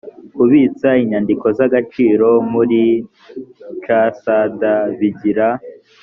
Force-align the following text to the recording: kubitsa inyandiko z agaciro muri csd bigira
kubitsa 0.35 0.89
inyandiko 1.03 1.45
z 1.57 1.59
agaciro 1.67 2.29
muri 2.51 2.81
csd 3.83 4.61
bigira 4.97 5.49